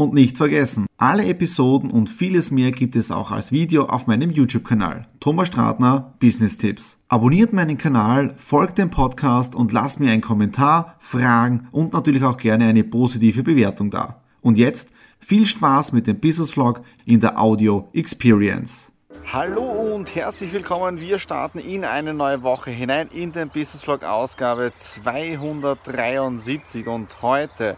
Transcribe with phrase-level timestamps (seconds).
[0.00, 4.30] Und nicht vergessen, alle Episoden und vieles mehr gibt es auch als Video auf meinem
[4.30, 5.06] YouTube-Kanal.
[5.20, 6.96] Thomas Stratner Business Tipps.
[7.08, 12.38] Abonniert meinen Kanal, folgt dem Podcast und lasst mir einen Kommentar, Fragen und natürlich auch
[12.38, 14.22] gerne eine positive Bewertung da.
[14.40, 18.90] Und jetzt viel Spaß mit dem Business Vlog in der Audio Experience.
[19.30, 20.98] Hallo und herzlich willkommen.
[20.98, 27.76] Wir starten in eine neue Woche hinein in den Business Vlog Ausgabe 273 und heute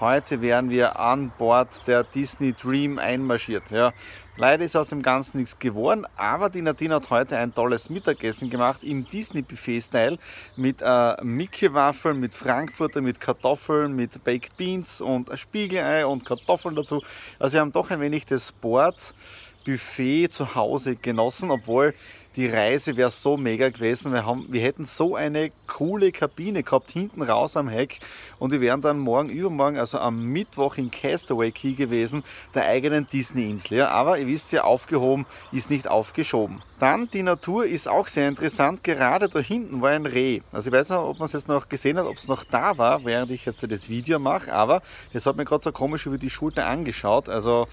[0.00, 3.72] Heute wären wir an Bord der Disney Dream einmarschiert.
[3.72, 3.92] Ja.
[4.36, 8.48] Leider ist aus dem Ganzen nichts geworden, aber die Nadine hat heute ein tolles Mittagessen
[8.48, 10.16] gemacht im Disney-Buffet-Style
[10.54, 17.02] mit äh, Mickey-Waffeln, mit Frankfurter, mit Kartoffeln, mit Baked Beans und Spiegelei und Kartoffeln dazu.
[17.40, 21.92] Also wir haben doch ein wenig das Bord-Buffet zu Hause genossen, obwohl
[22.36, 24.12] die Reise wäre so mega gewesen.
[24.12, 28.00] Wir, haben, wir hätten so eine coole Kabine gehabt, hinten raus am Heck.
[28.38, 32.22] Und wir wären dann morgen, übermorgen, also am Mittwoch in Castaway Key gewesen,
[32.54, 33.78] der eigenen Disney-Insel.
[33.78, 36.62] Ja, aber ihr wisst ja, aufgehoben ist nicht aufgeschoben.
[36.78, 38.84] Dann, die Natur ist auch sehr interessant.
[38.84, 40.40] Gerade da hinten war ein Reh.
[40.52, 42.78] Also ich weiß nicht, ob man es jetzt noch gesehen hat, ob es noch da
[42.78, 44.52] war, während ich jetzt das Video mache.
[44.52, 44.82] Aber
[45.12, 47.28] es hat mir gerade so komisch über die Schulter angeschaut.
[47.28, 47.66] Also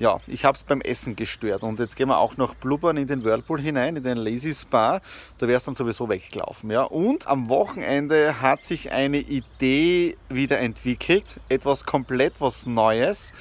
[0.00, 1.62] ja, ich habe es beim Essen gestört.
[1.62, 5.02] Und jetzt gehen wir auch noch blubbern in den Whirlpool hinein, in den Lazy Spa.
[5.36, 6.70] Da wäre es dann sowieso weggelaufen.
[6.70, 6.84] Ja.
[6.84, 11.24] Und am Wochenende hat sich eine Idee wieder entwickelt.
[11.50, 13.34] Etwas komplett was Neues.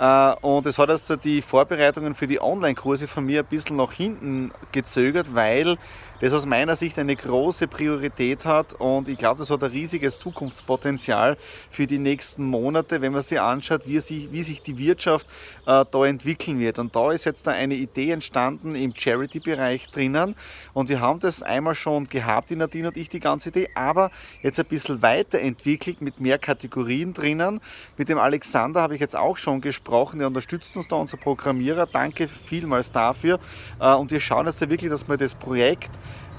[0.00, 3.92] Äh, und es hat jetzt die Vorbereitungen für die Online-Kurse von mir ein bisschen nach
[3.92, 5.76] hinten gezögert, weil
[6.20, 10.18] das aus meiner Sicht eine große Priorität hat und ich glaube, das hat ein riesiges
[10.18, 11.38] Zukunftspotenzial
[11.70, 15.26] für die nächsten Monate, wenn man sich anschaut, wie, sich, wie sich die Wirtschaft
[15.66, 16.78] äh, da entwickeln wird.
[16.78, 20.34] Und da ist jetzt da eine Idee entstanden im Charity-Bereich drinnen
[20.74, 24.10] und wir haben das einmal schon gehabt, die Nadine und ich, die ganze Idee, aber
[24.42, 27.60] jetzt ein bisschen weiterentwickelt mit mehr Kategorien drinnen.
[27.96, 31.86] Mit dem Alexander habe ich jetzt auch schon gesprochen, der unterstützt uns da, unser Programmierer.
[31.86, 33.38] Danke vielmals dafür.
[33.80, 35.90] Äh, und wir schauen jetzt wirklich, dass wir das Projekt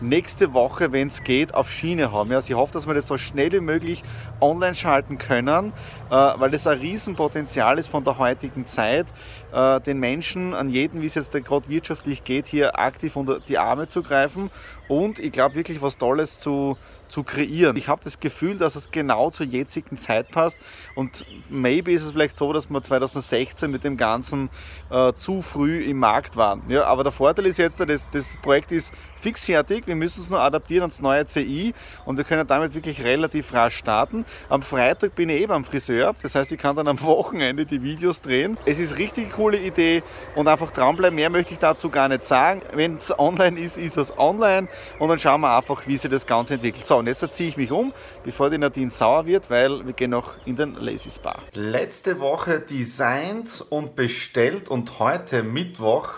[0.02, 2.32] nächste Woche, wenn es geht, auf Schiene haben.
[2.32, 4.04] Also ich hoffe, dass wir das so schnell wie möglich
[4.40, 5.74] online schalten können,
[6.10, 9.06] äh, weil das ein Riesenpotenzial ist von der heutigen Zeit,
[9.52, 13.88] den Menschen, an jeden, wie es jetzt gerade wirtschaftlich geht, hier aktiv unter die Arme
[13.88, 14.50] zu greifen
[14.88, 17.78] und ich glaube wirklich was Tolles zu, zu kreieren.
[17.78, 20.58] Ich habe das Gefühl, dass es genau zur jetzigen Zeit passt
[20.96, 24.50] und maybe ist es vielleicht so, dass wir 2016 mit dem Ganzen
[24.90, 26.62] äh, zu früh im Markt waren.
[26.68, 30.30] Ja, aber der Vorteil ist jetzt, das, das Projekt ist fix fertig, wir müssen es
[30.30, 31.74] nur adaptieren ans neue CI
[32.06, 34.26] und wir können damit wirklich relativ rasch starten.
[34.50, 37.82] Am Freitag bin ich eben am Friseur, das heißt, ich kann dann am Wochenende die
[37.82, 38.58] Videos drehen.
[38.66, 40.04] Es ist richtig coole Idee
[40.36, 41.16] und einfach dranbleiben.
[41.16, 42.62] Mehr möchte ich dazu gar nicht sagen.
[42.74, 44.68] Wenn es online ist, ist es online
[45.00, 46.86] und dann schauen wir einfach, wie sich das Ganze entwickelt.
[46.86, 47.92] So, und jetzt ziehe ich mich um,
[48.24, 51.40] bevor die Nadine sauer wird, weil wir gehen noch in den Lazy Spa.
[51.54, 56.10] Letzte Woche designt und bestellt und heute Mittwoch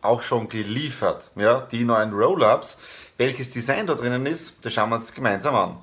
[0.00, 1.30] auch schon geliefert.
[1.36, 2.78] Ja, die neuen Roll-Ups.
[3.18, 5.76] Welches Design da drinnen ist, das schauen wir uns gemeinsam an.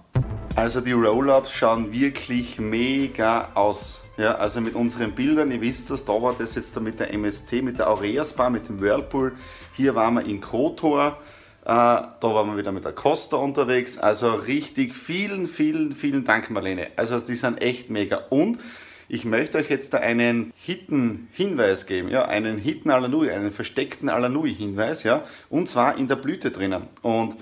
[0.55, 3.99] Also die Roll-Ups schauen wirklich mega aus.
[4.17, 7.13] Ja, also mit unseren Bildern, ihr wisst das, da war das jetzt da mit der
[7.13, 9.33] MSC, mit der Aurea Spa, mit dem Whirlpool.
[9.75, 11.19] Hier waren wir in Kotor.
[11.63, 13.97] Äh, da waren wir wieder mit der Costa unterwegs.
[13.97, 16.87] Also richtig vielen, vielen, vielen Dank, Marlene.
[16.95, 18.17] Also die sind echt mega.
[18.29, 18.57] Und
[19.07, 24.09] ich möchte euch jetzt da einen hitten Hinweis geben, ja, einen hitten Alanui, einen versteckten
[24.09, 26.87] Alanui Hinweis, ja, und zwar in der Blüte drinnen.
[27.01, 27.35] Und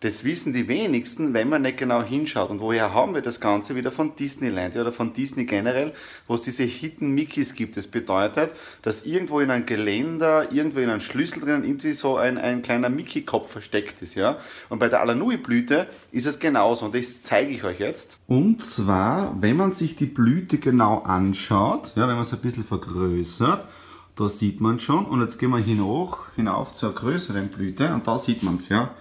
[0.00, 2.50] das wissen die wenigsten, wenn man nicht genau hinschaut.
[2.50, 5.92] Und woher haben wir das Ganze wieder von Disneyland oder von Disney generell,
[6.28, 7.76] wo es diese Hidden Mickeys gibt.
[7.76, 8.52] Das bedeutet,
[8.82, 12.90] dass irgendwo in einem Geländer, irgendwo in einem Schlüssel drinnen irgendwie so ein, ein kleiner
[12.90, 14.14] Mickey-Kopf versteckt ist.
[14.14, 14.38] Ja?
[14.68, 18.18] Und bei der Alanui-Blüte ist es genauso und das zeige ich euch jetzt.
[18.28, 22.64] Und zwar, wenn man sich die Blüte genau anschaut, ja, wenn man es ein bisschen
[22.64, 23.66] vergrößert,
[24.14, 25.06] da sieht man schon.
[25.06, 28.68] Und jetzt gehen wir hinauf, hinauf zur größeren Blüte und da sieht man es.
[28.68, 28.94] Ja.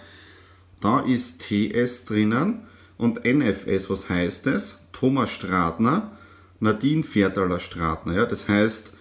[0.79, 2.61] Da ist TS drinnen
[2.97, 4.79] und NFS, was heißt es?
[4.91, 6.11] Thomas Stratner,
[6.59, 8.13] Nadine Viertaler Stratner.
[8.13, 8.25] Ja?
[8.25, 8.93] Das heißt,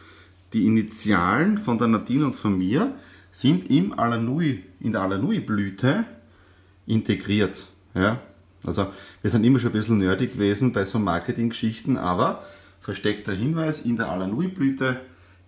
[0.53, 2.95] die Initialen von der Nadine und von mir
[3.31, 6.05] sind im Alanui, in der Alanui-Blüte
[6.87, 7.67] integriert.
[7.95, 8.21] Ja?
[8.65, 8.89] Also
[9.23, 12.45] wir sind immer schon ein bisschen nerdig gewesen bei so Marketing-Geschichten, aber
[12.81, 15.01] Versteckter Hinweis in der Alanui-Blüte,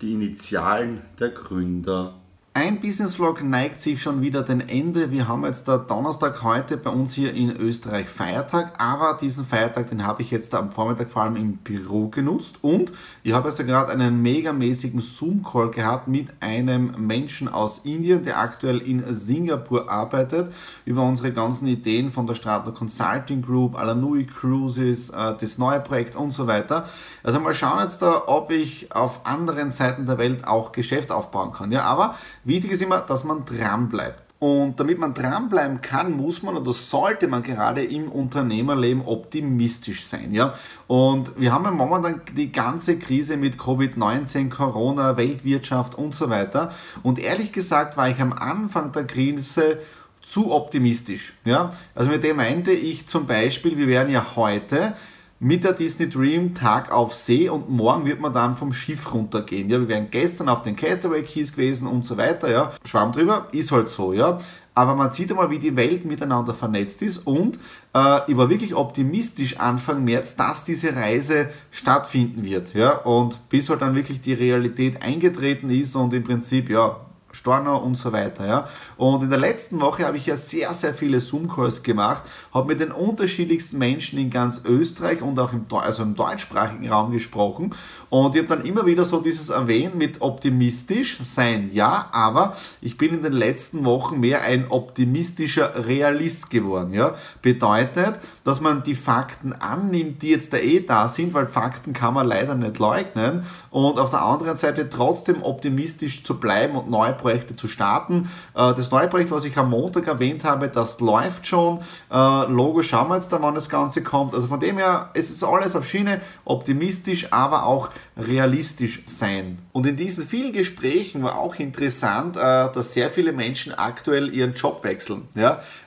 [0.02, 2.20] die Initialen der Gründer
[2.58, 5.12] ein Business Vlog neigt sich schon wieder dem Ende.
[5.12, 9.90] Wir haben jetzt der Donnerstag heute bei uns hier in Österreich Feiertag, aber diesen Feiertag,
[9.90, 12.90] den habe ich jetzt am Vormittag vor allem im Büro genutzt und
[13.22, 18.78] ich habe jetzt gerade einen megamäßigen Zoom-Call gehabt mit einem Menschen aus Indien, der aktuell
[18.78, 20.52] in Singapur arbeitet,
[20.84, 26.16] über unsere ganzen Ideen von der Stratler Consulting Group, Alanui Cruises, äh, das neue Projekt
[26.16, 26.88] und so weiter.
[27.22, 31.52] Also mal schauen jetzt da, ob ich auf anderen Seiten der Welt auch Geschäft aufbauen
[31.52, 31.70] kann.
[31.70, 32.16] Ja, aber
[32.48, 34.22] Wichtig ist immer, dass man dran bleibt.
[34.38, 40.32] Und damit man dranbleiben kann, muss man oder sollte man gerade im Unternehmerleben optimistisch sein.
[40.32, 40.54] Ja?
[40.86, 46.72] Und wir haben ja momentan die ganze Krise mit Covid-19, Corona, Weltwirtschaft und so weiter.
[47.02, 49.80] Und ehrlich gesagt war ich am Anfang der Krise
[50.22, 51.34] zu optimistisch.
[51.44, 51.74] Ja?
[51.94, 54.94] Also mit dem meinte ich zum Beispiel, wir werden ja heute
[55.40, 59.68] mit der Disney Dream Tag auf See und morgen wird man dann vom Schiff runtergehen.
[59.68, 62.50] Ja, wir wären gestern auf den Castaway Keys gewesen und so weiter.
[62.50, 64.12] Ja, Schwamm drüber, ist halt so.
[64.12, 64.38] Ja,
[64.74, 67.58] aber man sieht einmal, wie die Welt miteinander vernetzt ist und
[67.94, 72.74] äh, ich war wirklich optimistisch Anfang März, dass diese Reise stattfinden wird.
[72.74, 77.76] Ja, und bis halt dann wirklich die Realität eingetreten ist und im Prinzip ja Storno
[77.76, 78.46] und so weiter.
[78.46, 78.68] Ja.
[78.96, 82.22] Und in der letzten Woche habe ich ja sehr, sehr viele Zoom-Calls gemacht,
[82.54, 87.12] habe mit den unterschiedlichsten Menschen in ganz Österreich und auch im, also im deutschsprachigen Raum
[87.12, 87.74] gesprochen.
[88.08, 92.96] Und ich habe dann immer wieder so dieses Erwähnen mit optimistisch sein, ja, aber ich
[92.96, 96.94] bin in den letzten Wochen mehr ein optimistischer Realist geworden.
[96.94, 97.14] Ja.
[97.42, 102.14] Bedeutet, dass man die Fakten annimmt, die jetzt da eh da sind, weil Fakten kann
[102.14, 103.44] man leider nicht leugnen.
[103.70, 108.30] Und auf der anderen Seite trotzdem optimistisch zu bleiben und neue Projekte zu starten.
[108.54, 111.80] Äh, das neue Projekt, was ich am Montag erwähnt habe, das läuft schon.
[112.10, 114.34] Äh, Logo schauen wir jetzt da, wann das Ganze kommt.
[114.34, 119.58] Also von dem her, es ist alles auf Schiene, optimistisch, aber auch realistisch sein.
[119.72, 124.54] Und in diesen vielen Gesprächen war auch interessant, äh, dass sehr viele Menschen aktuell ihren
[124.54, 125.28] Job wechseln.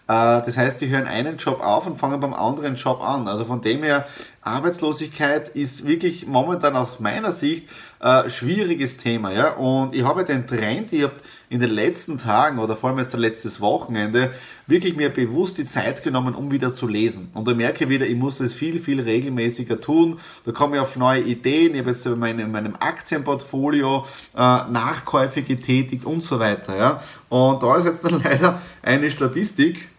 [0.07, 3.29] Das heißt, sie hören einen Job auf und fangen beim anderen Job an.
[3.29, 4.05] Also von dem her,
[4.41, 9.31] Arbeitslosigkeit ist wirklich momentan aus meiner Sicht ein schwieriges Thema.
[9.31, 9.51] Ja?
[9.51, 11.13] Und ich habe den Trend, ich habe
[11.49, 14.33] in den letzten Tagen oder vor allem jetzt letztes Wochenende
[14.65, 17.29] wirklich mir bewusst die Zeit genommen, um wieder zu lesen.
[17.33, 20.17] Und ich merke wieder, ich muss es viel, viel regelmäßiger tun.
[20.45, 21.73] Da komme ich auf neue Ideen.
[21.73, 26.75] Ich habe jetzt in meinem, meinem Aktienportfolio äh, Nachkäufe getätigt und so weiter.
[26.75, 27.03] Ja?
[27.29, 29.89] Und da ist jetzt dann leider eine Statistik,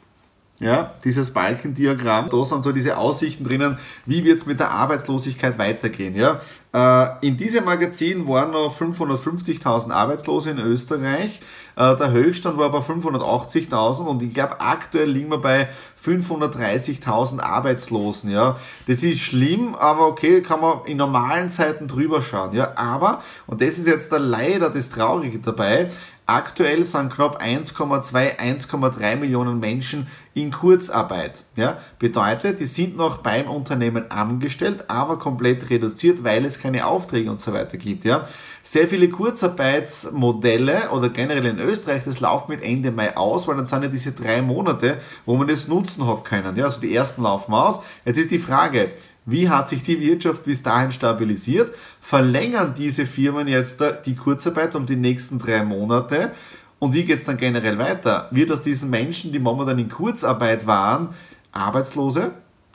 [0.62, 5.58] ja, dieses Balkendiagramm, da sind so diese Aussichten drinnen, wie wird es mit der Arbeitslosigkeit
[5.58, 6.14] weitergehen.
[6.14, 6.40] Ja?
[6.74, 11.40] Äh, in diesem Magazin waren noch 550.000 Arbeitslose in Österreich.
[11.76, 15.68] Äh, der Höchststand war aber 580.000 und ich glaube, aktuell liegen wir bei
[16.02, 18.30] 530.000 Arbeitslosen.
[18.30, 18.56] Ja?
[18.86, 22.54] Das ist schlimm, aber okay, kann man in normalen Zeiten drüber schauen.
[22.54, 22.72] Ja?
[22.76, 25.90] Aber, und das ist jetzt da leider das Traurige dabei,
[26.26, 31.42] Aktuell sind knapp 1,2, 1,3 Millionen Menschen in Kurzarbeit.
[31.56, 37.30] Ja, bedeutet, die sind noch beim Unternehmen angestellt, aber komplett reduziert, weil es keine Aufträge
[37.30, 38.04] und so weiter gibt.
[38.04, 38.28] Ja.
[38.62, 43.66] Sehr viele Kurzarbeitsmodelle oder generell in Österreich, das läuft mit Ende Mai aus, weil dann
[43.66, 46.56] sind ja diese drei Monate, wo man das nutzen hat können.
[46.56, 47.80] Ja, also die ersten laufen aus.
[48.04, 48.92] Jetzt ist die Frage,
[49.24, 51.74] wie hat sich die Wirtschaft bis dahin stabilisiert?
[52.00, 56.32] Verlängern diese Firmen jetzt die Kurzarbeit um die nächsten drei Monate?
[56.78, 58.26] Und wie geht es dann generell weiter?
[58.32, 61.10] Wird aus diesen Menschen, die momentan in Kurzarbeit waren,
[61.52, 62.32] Arbeitslose?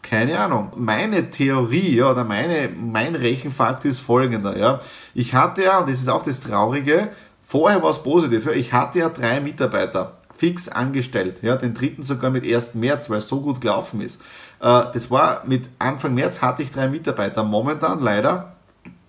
[0.10, 0.72] Keine Ahnung.
[0.76, 4.58] Meine Theorie ja, oder meine, mein Rechenfaktor ist folgender.
[4.58, 4.80] Ja.
[5.14, 7.10] Ich hatte ja, und das ist auch das Traurige,
[7.44, 11.42] vorher war es positiv, ja, ich hatte ja drei Mitarbeiter fix angestellt.
[11.42, 12.76] Ja, den dritten sogar mit 1.
[12.76, 14.22] März, weil es so gut gelaufen ist.
[14.62, 17.44] Äh, das war mit Anfang März hatte ich drei Mitarbeiter.
[17.44, 18.57] Momentan leider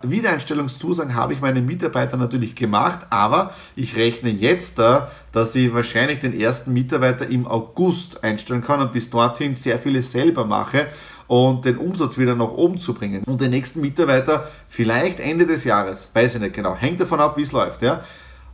[0.02, 6.20] Wiedereinstellungszusagen habe ich meinen Mitarbeitern natürlich gemacht, aber ich rechne jetzt da, dass ich wahrscheinlich
[6.20, 10.86] den ersten Mitarbeiter im August einstellen kann und bis dorthin sehr viele selber mache
[11.26, 13.24] und den Umsatz wieder nach oben zu bringen.
[13.24, 17.36] Und den nächsten Mitarbeiter vielleicht Ende des Jahres, weiß ich nicht genau, hängt davon ab,
[17.36, 17.82] wie es läuft.
[17.82, 18.02] Ja?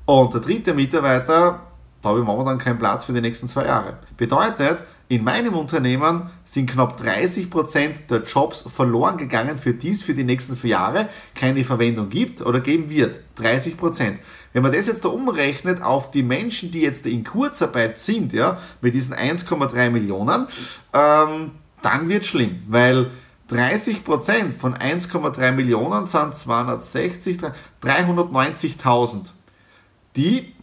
[0.06, 1.60] Und der dritte Mitarbeiter
[2.04, 3.94] da habe ich momentan keinen Platz für die nächsten zwei Jahre.
[4.18, 10.14] Bedeutet, in meinem Unternehmen sind knapp 30% der Jobs verloren gegangen, für die es für
[10.14, 13.20] die nächsten vier Jahre keine Verwendung gibt oder geben wird.
[13.38, 14.14] 30%.
[14.52, 18.58] Wenn man das jetzt da umrechnet auf die Menschen, die jetzt in Kurzarbeit sind, ja,
[18.80, 20.46] mit diesen 1,3 Millionen,
[20.94, 21.50] ähm,
[21.82, 23.11] dann wird es schlimm, weil
[23.50, 27.38] 30% von 1,3 Millionen sind 260,
[27.82, 29.32] 390.000,
[30.16, 30.53] die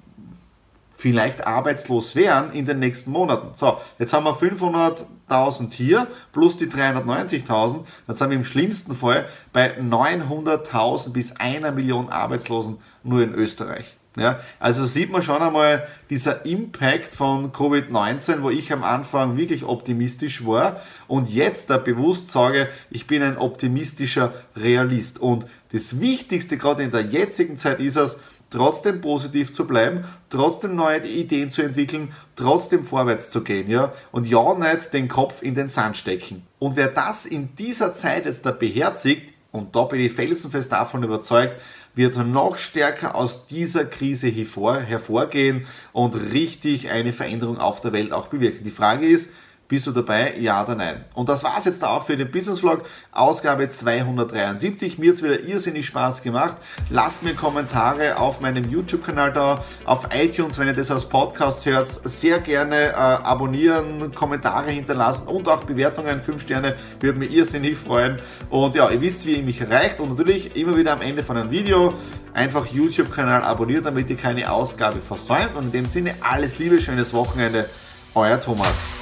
[1.01, 3.49] vielleicht arbeitslos wären in den nächsten Monaten.
[3.55, 8.95] So, jetzt haben wir 500, 8.000 hier plus die 390.000, dann sind wir im schlimmsten
[8.95, 13.97] Fall bei 900.000 bis einer Million Arbeitslosen nur in Österreich.
[14.17, 19.63] Ja, also sieht man schon einmal dieser Impact von Covid-19, wo ich am Anfang wirklich
[19.63, 25.19] optimistisch war und jetzt da bewusst sage, ich bin ein optimistischer Realist.
[25.19, 28.17] Und das Wichtigste gerade in der jetzigen Zeit ist es,
[28.51, 34.27] trotzdem positiv zu bleiben, trotzdem neue Ideen zu entwickeln, trotzdem vorwärts zu gehen, ja, und
[34.27, 36.43] ja nicht den Kopf in den Sand stecken.
[36.59, 41.03] Und wer das in dieser Zeit jetzt da beherzigt, und da bin ich felsenfest davon
[41.03, 41.59] überzeugt,
[41.93, 48.27] wird noch stärker aus dieser Krise hervorgehen und richtig eine Veränderung auf der Welt auch
[48.27, 48.63] bewirken.
[48.63, 49.31] Die Frage ist,
[49.71, 50.35] bist du dabei?
[50.37, 51.05] Ja oder nein?
[51.13, 54.97] Und das war es jetzt auch für den Business Vlog, Ausgabe 273.
[54.97, 56.57] Mir hat es wieder irrsinnig Spaß gemacht.
[56.89, 61.87] Lasst mir Kommentare auf meinem YouTube-Kanal da, auf iTunes, wenn ihr das als Podcast hört.
[61.89, 66.19] Sehr gerne äh, abonnieren, Kommentare hinterlassen und auch Bewertungen.
[66.19, 68.19] 5 Sterne würde mich irrsinnig freuen.
[68.49, 70.01] Und ja, ihr wisst, wie ihr mich erreicht.
[70.01, 71.93] Und natürlich immer wieder am Ende von einem Video
[72.33, 75.55] einfach YouTube-Kanal abonnieren, damit ihr keine Ausgabe versäumt.
[75.55, 77.69] Und in dem Sinne alles Liebe, schönes Wochenende.
[78.13, 79.00] Euer Thomas.